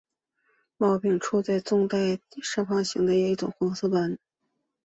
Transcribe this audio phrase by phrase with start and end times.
[0.77, 4.17] 尾柄处在纵带上方形成一黄色斑。